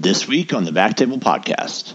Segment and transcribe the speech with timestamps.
[0.00, 1.92] This week on the Backtable Podcast.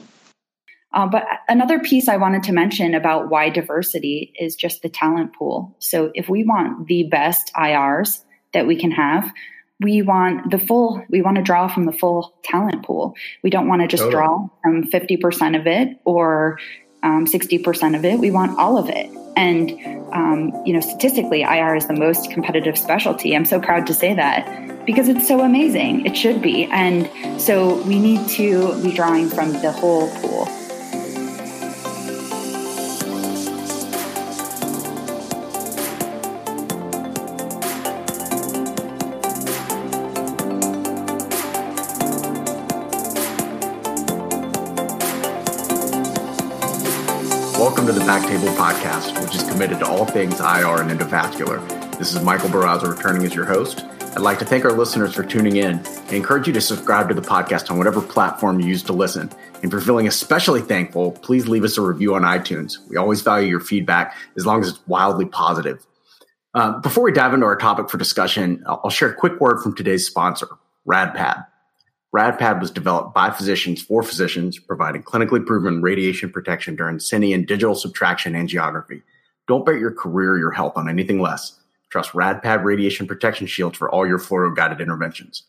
[0.91, 5.33] Uh, but another piece I wanted to mention about why diversity is just the talent
[5.33, 5.73] pool.
[5.79, 8.19] So if we want the best IRs
[8.51, 9.31] that we can have,
[9.79, 13.15] we want the full, we want to draw from the full talent pool.
[13.41, 14.21] We don't want to just totally.
[14.21, 16.59] draw from 50% of it or
[17.03, 18.19] um, 60% of it.
[18.19, 19.09] We want all of it.
[19.35, 19.71] And,
[20.11, 23.35] um, you know, statistically, IR is the most competitive specialty.
[23.35, 26.05] I'm so proud to say that because it's so amazing.
[26.05, 26.65] It should be.
[26.65, 27.09] And
[27.41, 30.47] so we need to be drawing from the whole pool.
[47.83, 51.59] Welcome to the Backtable Podcast, which is committed to all things IR and endovascular.
[51.97, 53.83] This is Michael Barraza returning as your host.
[53.99, 57.13] I'd like to thank our listeners for tuning in and encourage you to subscribe to
[57.13, 59.29] the podcast on whatever platform you use to listen.
[59.61, 62.77] And you're feeling especially thankful, please leave us a review on iTunes.
[62.87, 65.85] We always value your feedback as long as it's wildly positive.
[66.53, 69.75] Uh, before we dive into our topic for discussion, I'll share a quick word from
[69.75, 70.47] today's sponsor,
[70.87, 71.45] RadPad.
[72.15, 77.47] RadPad was developed by physicians for physicians, providing clinically proven radiation protection during cine and
[77.47, 79.01] digital subtraction angiography.
[79.47, 81.59] Don't bet your career or your health on anything less.
[81.89, 85.43] Trust RadPad radiation protection shields for all your fluoro guided interventions.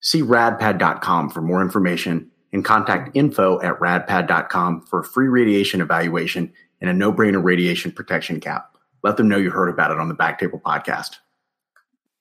[0.00, 6.52] See radpad.com for more information and contact info at radpad.com for a free radiation evaluation
[6.80, 8.76] and a no brainer radiation protection cap.
[9.02, 11.16] Let them know you heard about it on the Backtable podcast.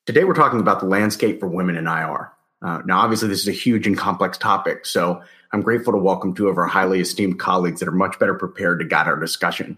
[0.06, 2.33] Today, we're talking about the landscape for women in IR.
[2.64, 6.34] Uh, now, obviously, this is a huge and complex topic, so I'm grateful to welcome
[6.34, 9.78] two of our highly esteemed colleagues that are much better prepared to guide our discussion.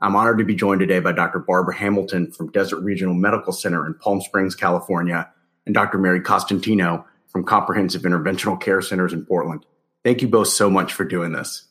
[0.00, 1.40] I'm honored to be joined today by Dr.
[1.40, 5.28] Barbara Hamilton from Desert Regional Medical Center in Palm Springs, California,
[5.66, 5.98] and Dr.
[5.98, 9.66] Mary Costantino from Comprehensive Interventional Care Centers in Portland.
[10.04, 11.66] Thank you both so much for doing this.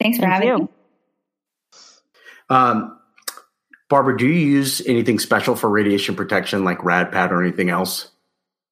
[0.00, 0.58] Thanks for Thank having you.
[0.58, 0.68] me.
[2.50, 3.00] Um,
[3.88, 8.10] Barbara, do you use anything special for radiation protection like RadPad or anything else?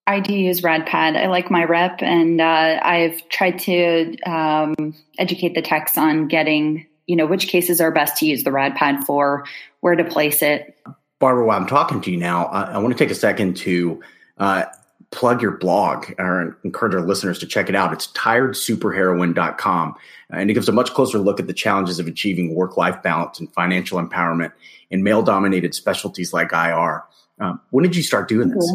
[0.07, 1.17] I do use RadPad.
[1.17, 6.87] I like my rep, and uh, I've tried to um, educate the techs on getting,
[7.07, 9.45] you know, which cases are best to use the RadPad for,
[9.81, 10.77] where to place it.
[11.21, 14.03] Barbara, while I'm talking to you now, I, I want to take a second to
[14.39, 14.65] uh,
[15.13, 17.93] plug your blog or encourage our listeners to check it out.
[17.93, 19.95] It's tiredsuperheroine.com,
[20.31, 23.39] and it gives a much closer look at the challenges of achieving work life balance
[23.39, 24.51] and financial empowerment
[24.91, 27.05] in male dominated specialties like IR.
[27.39, 28.75] Um, when did you start doing this?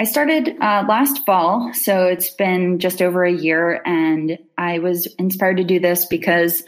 [0.00, 5.06] I started uh, last fall, so it's been just over a year, and I was
[5.18, 6.64] inspired to do this because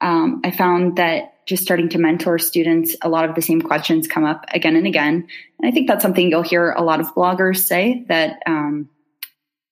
[0.00, 4.08] um, I found that just starting to mentor students, a lot of the same questions
[4.08, 5.26] come up again and again.
[5.58, 8.88] And I think that's something you'll hear a lot of bloggers say that, um,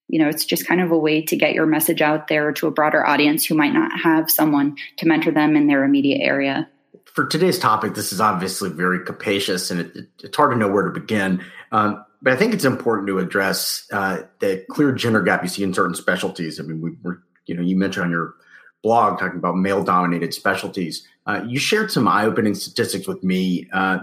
[0.09, 2.67] you know, it's just kind of a way to get your message out there to
[2.67, 6.69] a broader audience who might not have someone to mentor them in their immediate area.
[7.07, 10.69] For today's topic, this is obviously very capacious and it, it, it's hard to know
[10.69, 11.43] where to begin.
[11.73, 15.63] Um, but I think it's important to address uh, the clear gender gap you see
[15.63, 16.59] in certain specialties.
[16.59, 18.35] I mean, we were, you know, you mentioned on your
[18.83, 21.07] blog talking about male dominated specialties.
[21.27, 23.69] Uh, you shared some eye opening statistics with me.
[23.73, 23.99] Uh,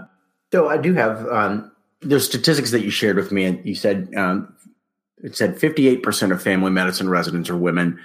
[0.50, 4.08] though I do have um, those statistics that you shared with me, and you said
[4.16, 4.54] um,
[5.22, 7.98] it said 58% of family medicine residents are women,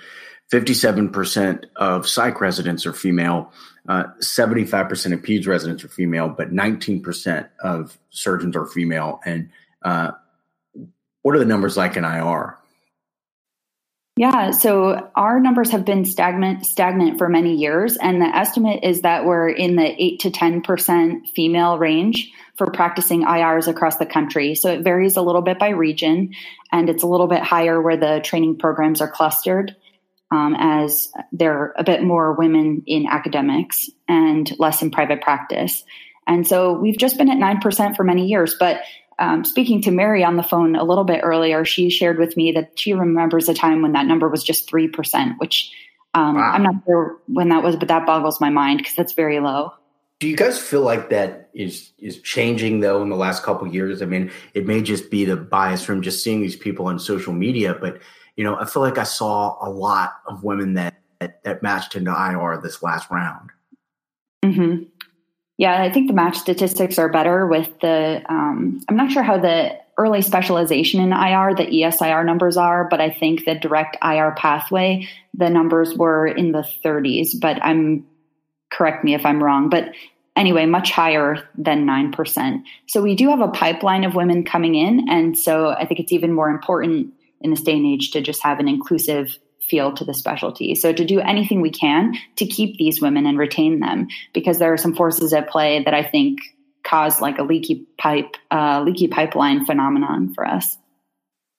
[0.52, 3.52] 57% of psych residents are female,
[3.88, 9.20] uh, 75% of peds residents are female, but 19% of surgeons are female.
[9.26, 9.50] And
[9.84, 10.12] uh,
[11.22, 12.58] what are the numbers like in IR?
[14.18, 19.02] Yeah, so our numbers have been stagnant stagnant for many years, and the estimate is
[19.02, 24.06] that we're in the eight to ten percent female range for practicing IRs across the
[24.06, 24.54] country.
[24.54, 26.34] So it varies a little bit by region,
[26.72, 29.76] and it's a little bit higher where the training programs are clustered,
[30.30, 35.86] um, as there are a bit more women in academics and less in private practice.
[36.28, 38.82] And so we've just been at nine percent for many years, but
[39.22, 42.52] um, speaking to Mary on the phone a little bit earlier, she shared with me
[42.54, 45.72] that she remembers a time when that number was just 3%, which
[46.16, 46.52] um, wow.
[46.52, 49.74] I'm not sure when that was, but that boggles my mind because that's very low.
[50.20, 54.02] Do you guys feel like that is is changing though in the last couple years?
[54.02, 57.34] I mean, it may just be the bias from just seeing these people on social
[57.34, 58.02] media, but
[58.36, 61.96] you know, I feel like I saw a lot of women that that, that matched
[61.96, 63.50] into IR this last round.
[64.44, 64.84] Mm-hmm.
[65.62, 68.24] Yeah, I think the match statistics are better with the.
[68.28, 73.00] Um, I'm not sure how the early specialization in IR, the ESIR numbers are, but
[73.00, 77.40] I think the direct IR pathway, the numbers were in the 30s.
[77.40, 78.08] But I'm
[78.72, 79.70] correct me if I'm wrong.
[79.70, 79.94] But
[80.36, 82.64] anyway, much higher than 9%.
[82.88, 85.08] So we do have a pipeline of women coming in.
[85.10, 88.42] And so I think it's even more important in this day and age to just
[88.42, 89.38] have an inclusive
[89.72, 90.76] feel to the specialty.
[90.76, 94.74] So to do anything we can to keep these women and retain them, because there
[94.74, 96.40] are some forces at play that I think
[96.84, 100.78] cause like a leaky pipe, uh, leaky pipeline phenomenon for us.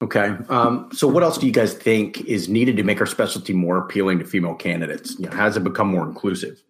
[0.03, 0.37] Okay.
[0.49, 3.79] Um, so, what else do you guys think is needed to make our specialty more
[3.79, 5.17] appealing to female candidates?
[5.19, 6.61] You know, how it become more inclusive?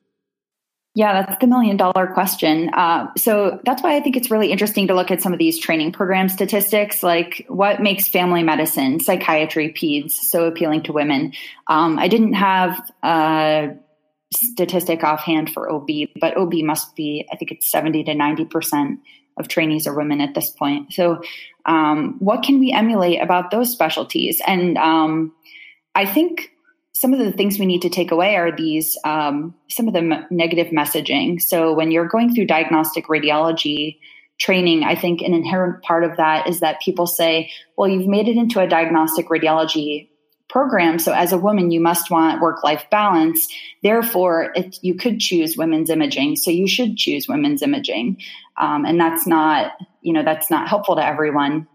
[0.95, 2.69] Yeah, that's the million dollar question.
[2.75, 5.59] Uh, so that's why I think it's really interesting to look at some of these
[5.59, 11.33] training program statistics, like what makes family medicine, psychiatry, peds so appealing to women.
[11.67, 13.71] Um, I didn't have a
[14.35, 15.89] statistic offhand for OB,
[16.21, 18.99] but OB must be, I think it's 70 to 90%
[19.39, 20.93] of trainees are women at this point.
[20.93, 21.23] So,
[21.65, 24.43] um, what can we emulate about those specialties?
[24.47, 25.33] And um,
[25.95, 26.51] I think
[26.95, 30.01] some of the things we need to take away are these um, some of the
[30.01, 31.41] m- negative messaging.
[31.41, 33.99] So when you're going through diagnostic radiology
[34.39, 38.29] training, I think an inherent part of that is that people say, "Well, you've made
[38.29, 40.09] it into a diagnostic radiology
[40.51, 43.49] program, so as a woman, you must want work-life balance.
[43.83, 48.19] Therefore, it, you could choose women's imaging, so you should choose women's imaging."
[48.59, 49.73] Um, and that's not,
[50.03, 51.67] you know, that's not helpful to everyone.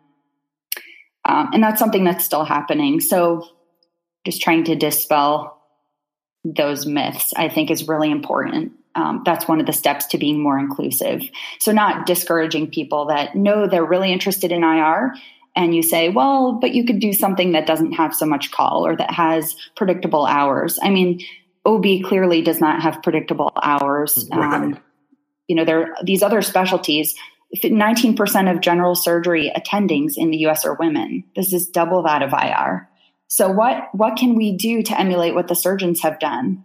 [1.26, 3.00] Um, and that's something that's still happening.
[3.02, 3.50] So
[4.26, 5.62] just trying to dispel
[6.44, 8.74] those myths, I think is really important.
[8.96, 11.22] Um, that's one of the steps to being more inclusive.
[11.60, 15.14] So, not discouraging people that know they're really interested in IR,
[15.56, 18.86] and you say, well, but you could do something that doesn't have so much call
[18.86, 20.80] or that has predictable hours.
[20.82, 21.20] I mean,
[21.66, 24.28] OB clearly does not have predictable hours.
[24.32, 24.54] Right.
[24.54, 24.80] Um,
[25.48, 27.16] you know, there are these other specialties.
[27.56, 31.24] 19% of general surgery attendings in the US are women.
[31.36, 32.90] This is double that of IR.
[33.28, 36.64] So what what can we do to emulate what the surgeons have done?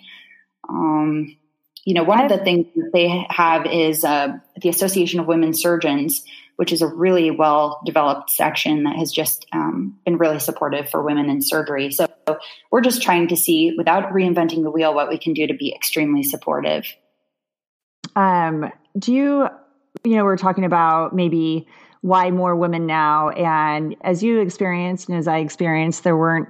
[0.68, 1.36] Um,
[1.84, 5.52] you know, one of the things that they have is uh, the Association of Women
[5.52, 6.22] Surgeons,
[6.56, 11.02] which is a really well developed section that has just um, been really supportive for
[11.02, 11.90] women in surgery.
[11.90, 12.06] So
[12.70, 15.74] we're just trying to see, without reinventing the wheel, what we can do to be
[15.74, 16.86] extremely supportive.
[18.14, 19.48] Um, do you,
[20.04, 21.66] you know, we're talking about maybe
[22.02, 23.30] why more women now?
[23.30, 26.48] And as you experienced and as I experienced, there weren't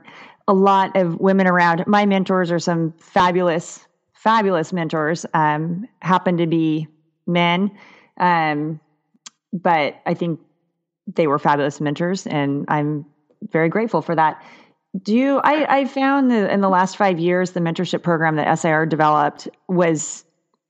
[0.48, 1.86] a lot of women around.
[1.86, 6.88] My mentors are some fabulous, fabulous mentors, um, to be
[7.26, 7.70] men.
[8.18, 8.80] Um,
[9.52, 10.40] but I think
[11.06, 13.04] they were fabulous mentors, and I'm
[13.50, 14.42] very grateful for that.
[15.02, 15.38] Do you?
[15.38, 19.48] I, I found that in the last five years, the mentorship program that SIR developed
[19.68, 20.24] was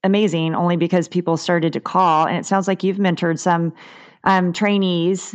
[0.04, 3.72] amazing, only because people started to call, and it sounds like you've mentored some
[4.24, 5.34] um, trainees.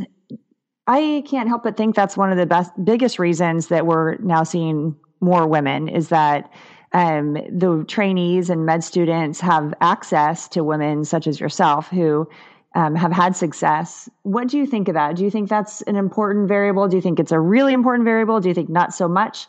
[0.87, 4.43] I can't help but think that's one of the best, biggest reasons that we're now
[4.43, 6.51] seeing more women is that
[6.93, 12.29] um, the trainees and med students have access to women such as yourself who
[12.75, 14.09] um, have had success.
[14.23, 15.15] What do you think of that?
[15.15, 16.87] Do you think that's an important variable?
[16.87, 18.39] Do you think it's a really important variable?
[18.39, 19.47] Do you think not so much?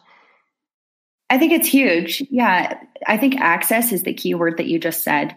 [1.30, 2.22] I think it's huge.
[2.30, 2.80] Yeah.
[3.06, 5.36] I think access is the key word that you just said.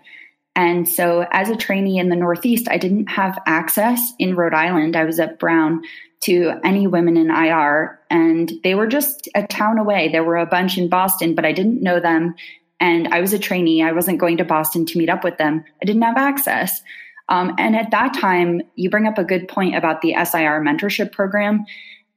[0.56, 4.96] And so, as a trainee in the Northeast, I didn't have access in Rhode Island.
[4.96, 5.82] I was at Brown
[6.22, 10.10] to any women in IR, and they were just a town away.
[10.10, 12.36] There were a bunch in Boston, but I didn't know them.
[12.80, 13.82] And I was a trainee.
[13.82, 15.64] I wasn't going to Boston to meet up with them.
[15.82, 16.82] I didn't have access.
[17.30, 21.12] Um, and at that time, you bring up a good point about the SIR mentorship
[21.12, 21.66] program.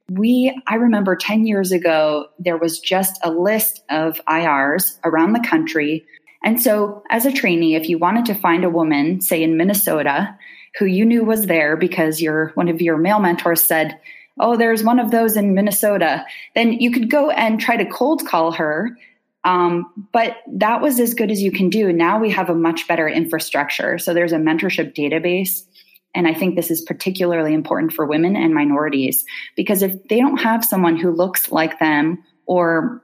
[0.09, 5.47] We, I remember 10 years ago, there was just a list of IRs around the
[5.47, 6.05] country
[6.45, 10.37] and so, as a trainee, if you wanted to find a woman, say in Minnesota,
[10.77, 13.99] who you knew was there because your one of your male mentors said,
[14.39, 16.23] "Oh, there's one of those in Minnesota,"
[16.53, 18.95] then you could go and try to cold call her.
[19.43, 21.91] Um, but that was as good as you can do.
[21.91, 23.97] Now we have a much better infrastructure.
[23.97, 25.63] So there's a mentorship database.
[26.15, 29.25] And I think this is particularly important for women and minorities
[29.55, 33.03] because if they don't have someone who looks like them or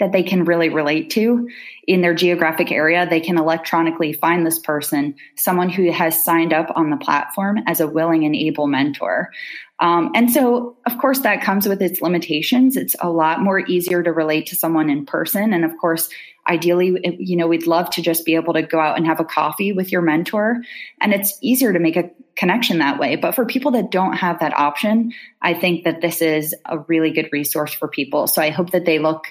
[0.00, 1.48] that they can really relate to
[1.86, 6.72] in their geographic area, they can electronically find this person, someone who has signed up
[6.74, 9.30] on the platform as a willing and able mentor.
[9.78, 12.76] Um, and so, of course, that comes with its limitations.
[12.76, 15.54] It's a lot more easier to relate to someone in person.
[15.54, 16.10] And of course,
[16.46, 19.24] ideally, you know, we'd love to just be able to go out and have a
[19.24, 20.62] coffee with your mentor.
[21.00, 23.16] And it's easier to make a connection that way.
[23.16, 27.10] But for people that don't have that option, I think that this is a really
[27.10, 28.26] good resource for people.
[28.26, 29.24] So I hope that they look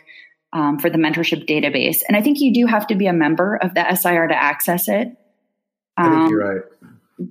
[0.54, 2.00] um, for the mentorship database.
[2.08, 4.88] And I think you do have to be a member of the SIR to access
[4.88, 5.08] it.
[5.98, 6.64] Um, I think you're right.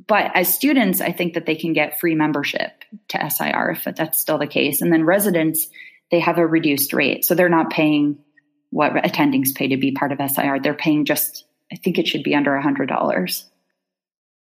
[0.07, 4.21] But as students, I think that they can get free membership to SIR if that's
[4.21, 4.83] still the case.
[4.83, 5.67] And then residents,
[6.11, 7.25] they have a reduced rate.
[7.25, 8.19] So they're not paying
[8.71, 10.61] what attendings pay to be part of SIR.
[10.61, 13.45] They're paying just, I think it should be under a $100.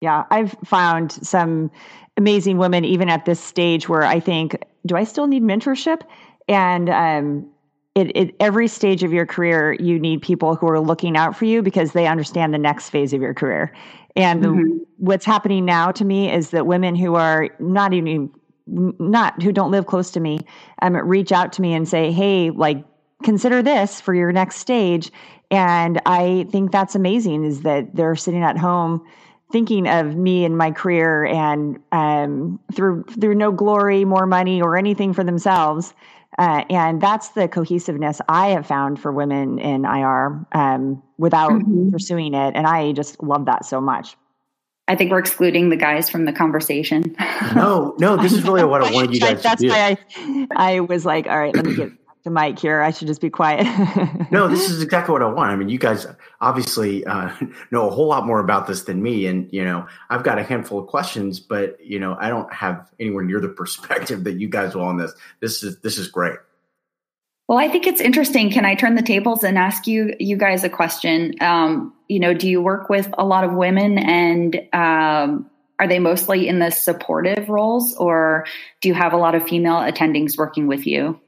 [0.01, 1.71] Yeah, I've found some
[2.17, 6.03] amazing women, even at this stage where I think, do I still need mentorship?
[6.49, 7.51] And um,
[7.99, 11.45] it, it, every stage of your career, you need people who are looking out for
[11.45, 13.75] you because they understand the next phase of your career.
[14.15, 14.63] And mm-hmm.
[14.63, 18.31] the, what's happening now to me is that women who are not even
[18.67, 20.41] not who don't live close to me
[20.83, 22.85] um, reach out to me and say, "Hey, like
[23.23, 25.11] consider this for your next stage."
[25.51, 27.45] And I think that's amazing.
[27.45, 29.05] Is that they're sitting at home
[29.51, 34.77] thinking of me and my career and um, through through no glory, more money, or
[34.77, 35.95] anything for themselves.
[36.39, 41.91] Uh, and that's the cohesiveness I have found for women in IR um, without mm-hmm.
[41.91, 42.55] pursuing it.
[42.55, 44.17] And I just love that so much.
[44.87, 47.15] I think we're excluding the guys from the conversation.
[47.55, 49.69] no, no, this is really what I wanted you guys That's to do.
[49.69, 51.93] That's why I, I was like, all right, let me get
[52.29, 52.81] to Mike here.
[52.81, 53.67] I should just be quiet.
[54.31, 55.51] no, this is exactly what I want.
[55.51, 56.07] I mean, you guys
[56.41, 57.31] obviously uh,
[57.71, 60.43] know a whole lot more about this than me, and you know, I've got a
[60.43, 64.49] handful of questions, but you know, I don't have anywhere near the perspective that you
[64.49, 65.13] guys will on this.
[65.41, 66.39] This is this is great.
[67.49, 68.51] Well, I think it's interesting.
[68.51, 71.35] Can I turn the tables and ask you you guys a question?
[71.41, 75.99] Um, you know, do you work with a lot of women, and um, are they
[75.99, 78.45] mostly in the supportive roles, or
[78.81, 81.19] do you have a lot of female attendings working with you?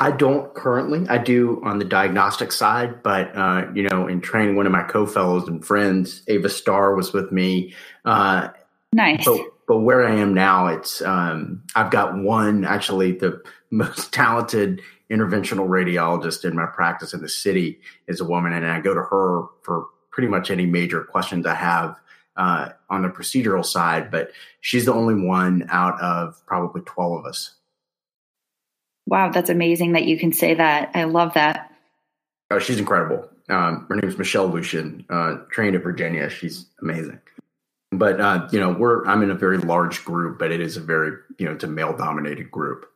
[0.00, 1.06] I don't currently.
[1.10, 4.82] I do on the diagnostic side, but uh, you know, in training, one of my
[4.82, 7.74] co-fellows and friends, Ava Starr, was with me.
[8.06, 8.48] Uh,
[8.94, 9.26] nice.
[9.26, 14.80] But, but where I am now, it's um, I've got one actually the most talented
[15.10, 17.78] interventional radiologist in my practice in the city
[18.08, 21.54] is a woman, and I go to her for pretty much any major questions I
[21.54, 22.00] have
[22.36, 24.10] uh, on the procedural side.
[24.10, 24.30] But
[24.62, 27.56] she's the only one out of probably twelve of us.
[29.06, 30.90] Wow, that's amazing that you can say that.
[30.94, 31.72] I love that.
[32.50, 33.28] Oh, she's incredible.
[33.48, 36.30] Um, her name is Michelle Lucian, uh, trained at Virginia.
[36.30, 37.20] She's amazing.
[37.92, 40.80] But uh, you know, we're I'm in a very large group, but it is a
[40.80, 42.86] very you know it's a male dominated group.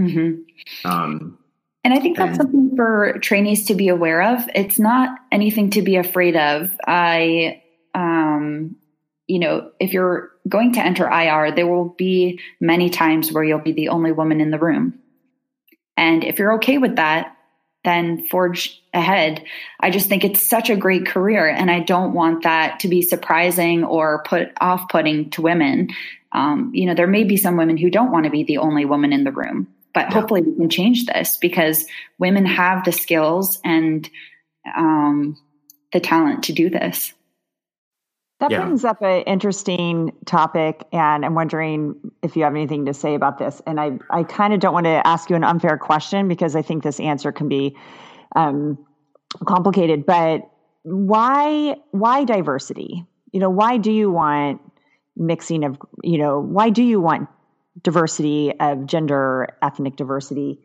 [0.00, 0.88] Mm-hmm.
[0.88, 1.38] Um,
[1.82, 4.48] and I think that's and, something for trainees to be aware of.
[4.54, 6.70] It's not anything to be afraid of.
[6.86, 7.62] I,
[7.94, 8.76] um,
[9.26, 13.60] you know, if you're going to enter IR, there will be many times where you'll
[13.60, 14.98] be the only woman in the room.
[15.96, 17.36] And if you're okay with that,
[17.84, 19.44] then forge ahead.
[19.80, 23.00] I just think it's such a great career, and I don't want that to be
[23.00, 25.90] surprising or put off putting to women.
[26.32, 28.84] Um, you know, there may be some women who don't want to be the only
[28.84, 30.14] woman in the room, but yeah.
[30.14, 31.86] hopefully we can change this because
[32.18, 34.10] women have the skills and
[34.76, 35.38] um,
[35.92, 37.14] the talent to do this.
[38.38, 38.62] That yeah.
[38.62, 43.38] brings up an interesting topic, and I'm wondering if you have anything to say about
[43.38, 43.62] this.
[43.66, 46.60] And I, I kind of don't want to ask you an unfair question because I
[46.60, 47.76] think this answer can be
[48.34, 48.76] um,
[49.46, 50.04] complicated.
[50.04, 50.42] But
[50.82, 53.06] why, why diversity?
[53.32, 54.60] You know, why do you want
[55.16, 57.28] mixing of, you know, why do you want
[57.82, 60.60] diversity of gender, ethnic diversity.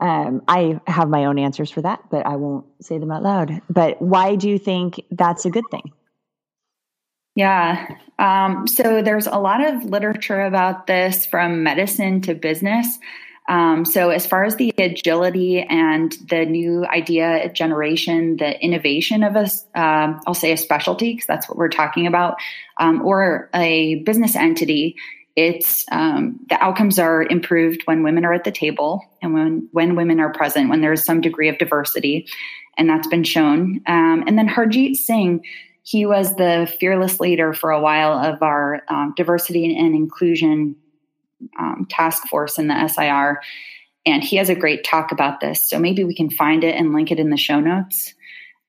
[0.00, 3.60] Um, I have my own answers for that, but I won't say them out loud.
[3.70, 5.92] But why do you think that's a good thing?
[7.34, 7.88] Yeah.
[8.18, 12.98] Um, so there's a lot of literature about this from medicine to business.
[13.48, 19.34] Um, so, as far as the agility and the new idea generation, the innovation of
[19.34, 22.36] a, uh, I'll say a specialty, because that's what we're talking about,
[22.78, 24.94] um, or a business entity,
[25.34, 29.96] it's um, the outcomes are improved when women are at the table and when when
[29.96, 32.26] women are present when there is some degree of diversity
[32.76, 35.42] and that's been shown um, and then harjeet singh
[35.82, 40.76] he was the fearless leader for a while of our um, diversity and inclusion
[41.58, 43.40] um, task force in the sir
[44.04, 46.92] and he has a great talk about this so maybe we can find it and
[46.92, 48.14] link it in the show notes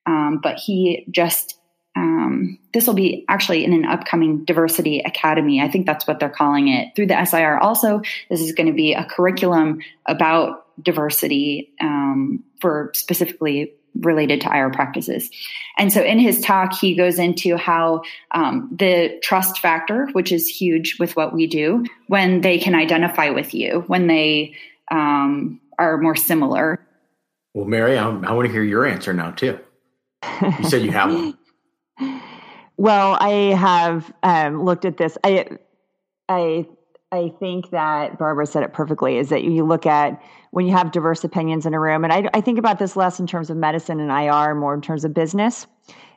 [0.06, 1.60] um, but he just
[1.96, 5.62] um, this will be actually in an upcoming diversity academy.
[5.62, 7.60] I think that's what they're calling it through the SIR.
[7.60, 14.56] Also, this is going to be a curriculum about diversity um, for specifically related to
[14.56, 15.30] IR practices.
[15.78, 20.48] And so in his talk, he goes into how um, the trust factor, which is
[20.48, 24.56] huge with what we do, when they can identify with you, when they
[24.92, 26.80] um, are more similar.
[27.54, 29.60] Well, Mary, I, I want to hear your answer now, too.
[30.42, 31.38] You said you have one.
[32.78, 35.16] Well, I have um, looked at this.
[35.24, 35.46] I,
[36.28, 36.68] I,
[37.14, 39.18] I think that Barbara said it perfectly.
[39.18, 42.28] Is that you look at when you have diverse opinions in a room, and I,
[42.34, 45.14] I think about this less in terms of medicine and IR, more in terms of
[45.14, 45.68] business.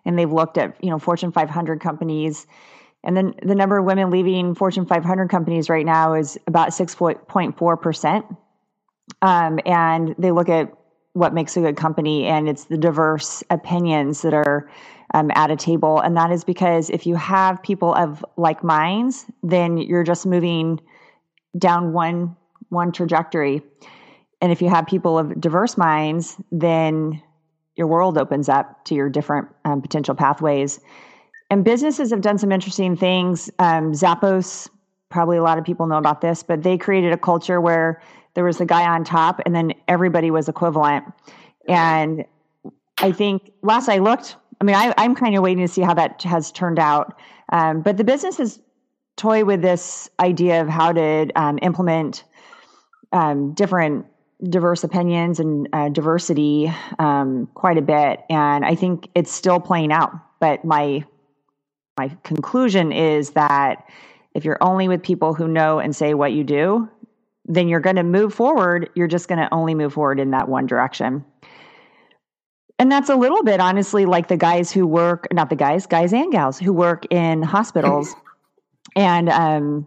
[0.06, 2.46] And they've looked at you know Fortune 500 companies,
[3.04, 7.82] and then the number of women leaving Fortune 500 companies right now is about 6.4
[7.82, 8.24] percent.
[9.20, 10.72] Um, and they look at
[11.16, 14.70] what makes a good company, and it's the diverse opinions that are
[15.14, 15.99] um, at a table.
[15.99, 20.78] And that is because if you have people of like minds, then you're just moving
[21.58, 22.37] down one
[22.68, 23.62] one trajectory.
[24.42, 27.23] And if you have people of diverse minds, then
[27.76, 30.80] your world opens up to your different um, potential pathways.
[31.49, 33.49] And businesses have done some interesting things.
[33.58, 34.68] Um, Zappos,
[35.08, 38.02] probably a lot of people know about this, but they created a culture where
[38.36, 41.04] there was the guy on top and then everybody was equivalent.
[41.66, 42.24] And
[42.98, 45.94] I think last I looked, I mean, I, am kind of waiting to see how
[45.94, 47.18] that has turned out.
[47.50, 48.60] Um, but the businesses
[49.16, 52.24] toy with this idea of how to um, implement
[53.12, 54.06] um, different
[54.50, 59.92] diverse opinions and uh, diversity um, quite a bit, and I think it's still playing
[59.92, 60.12] out.
[60.40, 61.04] But my
[61.96, 63.86] my conclusion is that
[64.34, 66.86] if you're only with people who know and say what you do,
[67.46, 68.90] then you're going to move forward.
[68.94, 71.24] You're just going to only move forward in that one direction.
[72.78, 76.12] And that's a little bit, honestly, like the guys who work, not the guys, guys
[76.12, 78.14] and gals who work in hospitals
[78.96, 79.86] and um,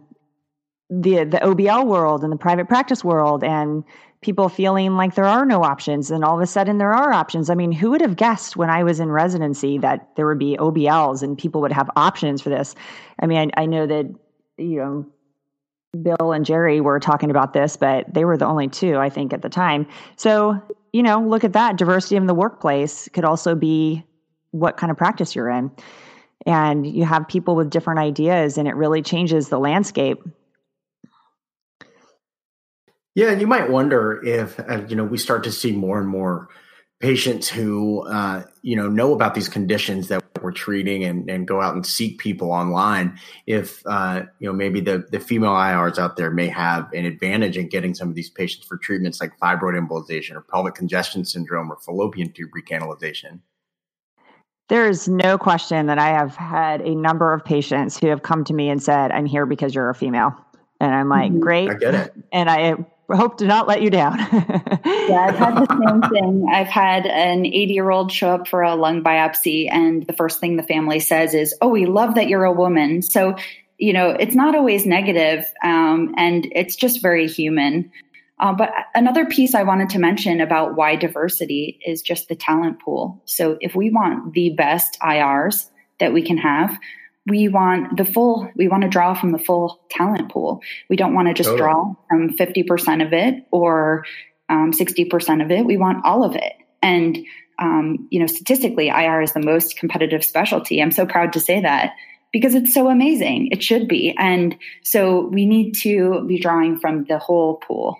[0.88, 3.84] the the OBL world and the private practice world and
[4.22, 7.48] people feeling like there are no options and all of a sudden there are options.
[7.48, 10.56] I mean, who would have guessed when I was in residency that there would be
[10.58, 12.74] OBLs and people would have options for this?
[13.20, 14.06] I mean, I, I know that,
[14.58, 15.06] you know,
[16.02, 19.32] Bill and Jerry were talking about this, but they were the only two, I think,
[19.32, 19.86] at the time.
[20.16, 20.60] So,
[20.92, 21.76] you know, look at that.
[21.76, 24.04] Diversity in the workplace could also be
[24.52, 25.70] what kind of practice you're in.
[26.46, 30.22] And you have people with different ideas, and it really changes the landscape.
[33.14, 36.08] Yeah, and you might wonder if uh, you know we start to see more and
[36.08, 36.48] more
[37.00, 41.60] patients who uh, you know know about these conditions that we're treating and, and go
[41.60, 43.18] out and seek people online.
[43.46, 47.56] If uh, you know maybe the the female IRs out there may have an advantage
[47.56, 51.72] in getting some of these patients for treatments like fibroid embolization or pelvic congestion syndrome
[51.72, 53.40] or fallopian tube recanalization.
[54.68, 58.44] There is no question that I have had a number of patients who have come
[58.44, 60.34] to me and said, "I'm here because you're a female."
[60.82, 61.40] And I'm like, mm-hmm.
[61.40, 61.70] great.
[61.70, 62.14] I get it.
[62.32, 62.74] And I
[63.16, 64.18] hope to not let you down.
[64.18, 66.46] yeah, I've had the same thing.
[66.52, 70.40] I've had an 80 year old show up for a lung biopsy, and the first
[70.40, 73.02] thing the family says is, Oh, we love that you're a woman.
[73.02, 73.36] So,
[73.78, 77.90] you know, it's not always negative, um, and it's just very human.
[78.38, 82.80] Uh, but another piece I wanted to mention about why diversity is just the talent
[82.80, 83.22] pool.
[83.26, 86.78] So, if we want the best IRs that we can have,
[87.26, 90.60] we want the full we want to draw from the full talent pool.
[90.88, 91.58] We don't want to just totally.
[91.62, 94.04] draw from 50% of it or
[94.48, 95.64] um, 60% of it.
[95.64, 96.52] We want all of it.
[96.82, 97.18] And
[97.58, 100.80] um, you know statistically ir is the most competitive specialty.
[100.80, 101.92] I'm so proud to say that
[102.32, 103.48] because it's so amazing.
[103.52, 104.14] It should be.
[104.18, 107.98] And so we need to be drawing from the whole pool.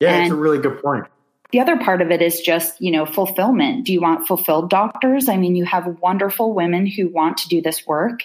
[0.00, 1.06] Yeah and, it's a really good point
[1.52, 3.86] the other part of it is just, you know, fulfillment.
[3.86, 5.28] Do you want fulfilled doctors?
[5.28, 8.24] I mean, you have wonderful women who want to do this work.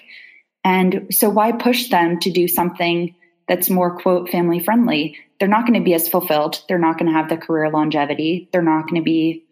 [0.63, 3.15] And so why push them to do something
[3.47, 5.17] that's more quote family friendly?
[5.39, 6.63] They're not going to be as fulfilled.
[6.67, 8.49] They're not going to have the career longevity.
[8.51, 9.45] They're not going to be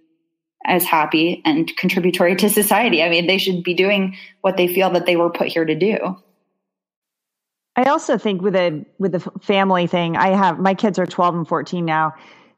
[0.66, 3.02] as happy and contributory to society.
[3.02, 5.76] I mean, they should be doing what they feel that they were put here to
[5.76, 6.18] do.
[7.76, 11.36] I also think with a with the family thing, I have my kids are 12
[11.36, 12.14] and 14 now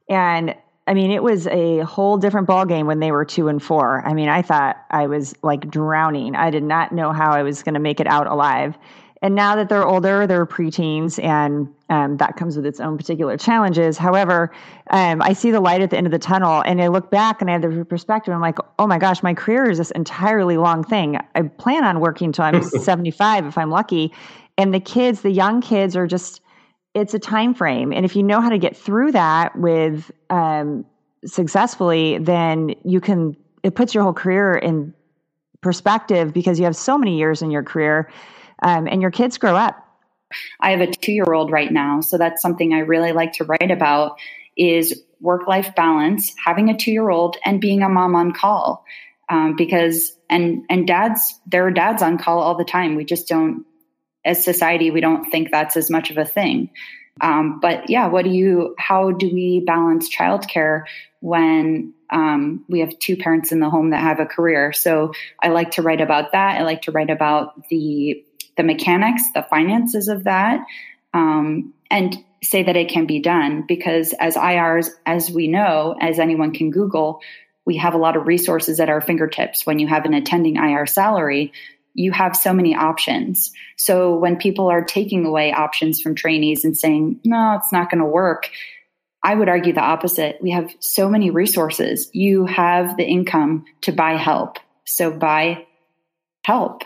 [0.10, 0.56] and
[0.92, 4.06] I mean, it was a whole different ballgame when they were two and four.
[4.06, 6.36] I mean, I thought I was like drowning.
[6.36, 8.78] I did not know how I was going to make it out alive.
[9.22, 13.38] And now that they're older, they're preteens, and um, that comes with its own particular
[13.38, 13.98] challenges.
[13.98, 14.52] However,
[14.90, 17.40] um, I see the light at the end of the tunnel, and I look back
[17.40, 18.34] and I have the perspective.
[18.34, 21.18] I'm like, oh my gosh, my career is this entirely long thing.
[21.36, 24.12] I plan on working until I'm 75 if I'm lucky.
[24.58, 26.42] And the kids, the young kids, are just
[26.94, 27.94] it's a time frame.
[27.94, 30.86] And if you know how to get through that with um,
[31.26, 34.94] successfully then you can it puts your whole career in
[35.62, 38.10] perspective because you have so many years in your career
[38.64, 39.88] um, and your kids grow up.
[40.62, 42.02] I have a two year old right now.
[42.02, 44.18] So that's something i really like to write about
[44.58, 48.84] is work life balance having a two year old and being a mom on call
[49.30, 52.96] um, because and and dads there are dads on call all the time.
[52.96, 53.66] We just don't
[54.24, 56.70] as society, we don't think that's as much of a thing.
[57.20, 60.84] Um, but yeah, what do you, how do we balance childcare
[61.20, 64.74] when um, we have two parents in the home that have a career?
[64.74, 66.60] So I like to write about that.
[66.60, 68.24] I like to write about the,
[68.58, 70.62] the mechanics, the finances of that,
[71.14, 76.18] um, and say that it can be done because as IRs, as we know, as
[76.18, 77.22] anyone can Google,
[77.66, 79.66] we have a lot of resources at our fingertips.
[79.66, 81.54] When you have an attending IR salary,
[81.94, 83.52] you have so many options.
[83.78, 88.00] So when people are taking away options from trainees and saying, no, it's not going
[88.00, 88.50] to work,
[89.24, 90.38] I would argue the opposite.
[90.42, 92.10] We have so many resources.
[92.14, 94.58] You have the income to buy help.
[94.86, 95.68] So buy
[96.46, 96.84] help.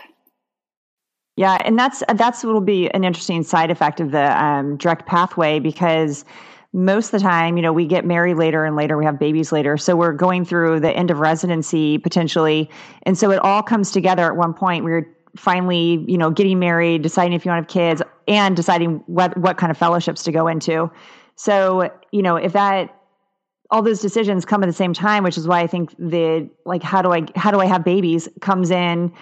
[1.36, 5.06] Yeah, and that's that's what will be an interesting side effect of the um, direct
[5.06, 6.24] pathway because
[6.72, 9.52] most of the time, you know, we get married later and later we have babies
[9.52, 9.76] later.
[9.76, 12.70] So we're going through the end of residency potentially.
[13.04, 14.84] And so it all comes together at one point.
[14.84, 19.02] We're finally, you know, getting married, deciding if you want to have kids, and deciding
[19.06, 20.90] what what kind of fellowships to go into.
[21.36, 22.92] So, you know, if that
[23.70, 26.82] all those decisions come at the same time, which is why I think the like
[26.82, 29.12] how do I how do I have babies comes in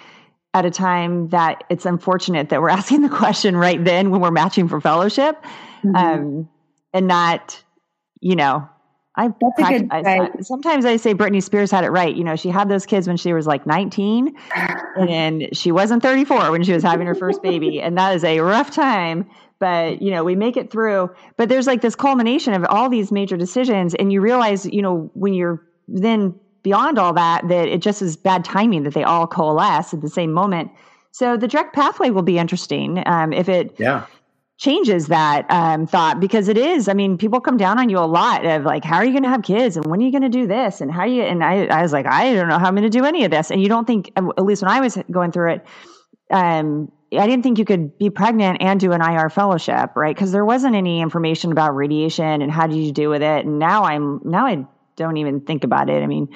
[0.53, 4.31] at a time that it's unfortunate that we're asking the question right then when we're
[4.31, 5.43] matching for fellowship.
[5.83, 5.95] Mm-hmm.
[5.95, 6.49] Um,
[6.95, 7.61] and not,
[8.21, 8.67] you know,
[9.17, 12.15] I, That's practice, I, sometimes I say Britney Spears had it right.
[12.15, 14.35] You know, she had those kids when she was like 19
[14.97, 17.81] and she wasn't 34 when she was having her first baby.
[17.81, 19.29] And that is a rough time,
[19.59, 21.11] but you know, we make it through.
[21.37, 23.93] But there's like this culmination of all these major decisions.
[23.93, 28.17] And you realize, you know, when you're then beyond all that, that it just is
[28.17, 30.71] bad timing that they all coalesce at the same moment.
[31.11, 33.01] So the direct pathway will be interesting.
[33.05, 34.07] Um, if it, yeah
[34.57, 36.87] changes that um, thought because it is.
[36.87, 39.23] I mean, people come down on you a lot of like, how are you going
[39.23, 41.23] to have kids and when are you going to do this and how you?
[41.23, 43.31] And I, I was like, I don't know how I'm going to do any of
[43.31, 43.51] this.
[43.51, 45.65] And you don't think, at least when I was going through it,
[46.31, 50.15] um, I didn't think you could be pregnant and do an IR fellowship, right?
[50.15, 53.45] Because there wasn't any information about radiation and how do you do with it.
[53.45, 56.01] And now I'm now I don't even think about it.
[56.01, 56.29] I mean,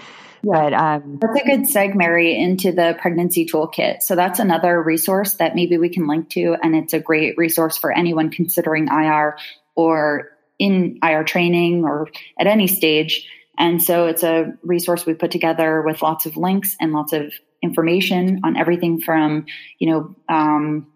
[0.44, 4.02] but um, that's a good seg, Mary, into the pregnancy toolkit.
[4.02, 7.78] So that's another resource that maybe we can link to, and it's a great resource
[7.78, 9.38] for anyone considering IR
[9.76, 13.28] or in IR training or at any stage.
[13.58, 17.34] And so it's a resource we put together with lots of links and lots of
[17.62, 19.46] information on everything from,
[19.80, 20.88] you know, um,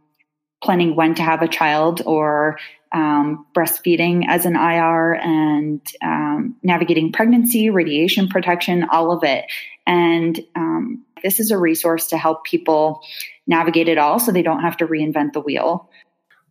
[0.63, 2.57] planning when to have a child or
[2.93, 9.45] um, breastfeeding as an IR and um, navigating pregnancy, radiation protection, all of it.
[9.85, 13.01] And um, this is a resource to help people
[13.47, 15.89] navigate it all so they don't have to reinvent the wheel.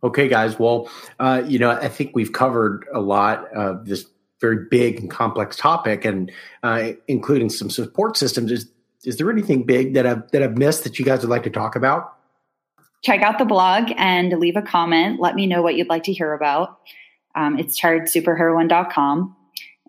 [0.03, 0.59] Okay, guys.
[0.59, 4.05] Well, uh, you know, I think we've covered a lot of this
[4.41, 6.29] very big and complex topic, and
[6.63, 8.51] uh, including some support systems.
[8.51, 8.69] Is
[9.05, 11.49] is there anything big that I've that I've missed that you guys would like to
[11.49, 12.13] talk about?
[13.03, 15.19] Check out the blog and leave a comment.
[15.19, 16.79] Let me know what you'd like to hear about.
[17.35, 19.35] Um, it's tiredsuperheroine.com.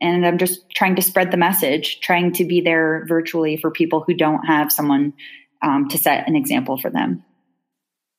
[0.00, 4.02] And I'm just trying to spread the message, trying to be there virtually for people
[4.04, 5.12] who don't have someone
[5.62, 7.24] um, to set an example for them.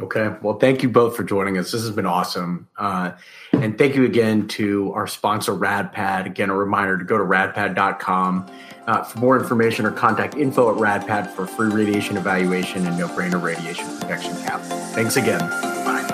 [0.02, 0.36] Okay.
[0.42, 1.72] Well, thank you both for joining us.
[1.72, 2.68] This has been awesome.
[2.78, 3.14] Uh,
[3.54, 6.26] and thank you again to our sponsor, RadPad.
[6.26, 8.52] Again, a reminder to go to radpad.com
[8.88, 13.08] uh, for more information or contact info at RadPad for free radiation evaluation and no
[13.08, 14.85] brainer radiation protection cap.
[14.96, 15.50] Thanks again.
[15.84, 16.05] Bye.